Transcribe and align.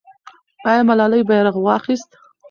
آیا 0.69 0.81
ملالۍ 0.89 1.23
بیرغ 1.29 1.55
واخیست؟ 1.65 2.11